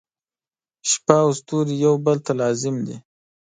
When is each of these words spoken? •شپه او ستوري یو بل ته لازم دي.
•شپه 0.89 1.15
او 1.23 1.29
ستوري 1.39 1.75
یو 1.85 1.93
بل 2.05 2.17
ته 2.25 2.31
لازم 2.41 2.75
دي. 2.87 2.95